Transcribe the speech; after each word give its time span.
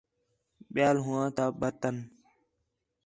ٻِیال 0.73 0.97
ہوآں 1.05 1.27
تا 1.35 1.45
برتن 1.59 1.95